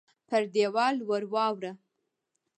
[0.27, 1.71] پر دېوال ورواړوه!